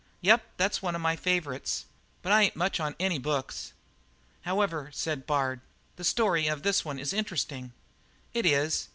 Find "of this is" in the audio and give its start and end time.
6.47-7.13